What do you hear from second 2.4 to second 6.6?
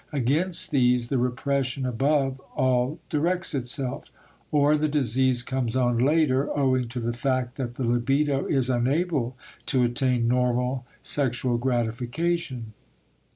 all directs itself. Or the disease comes on later,